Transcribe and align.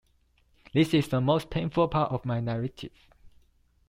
This 0.73 0.95
is 0.95 1.09
the 1.09 1.21
most 1.21 1.51
painful 1.51 1.87
part 1.89 2.11
of 2.11 2.25
my 2.25 2.39
narrative. 2.39 3.07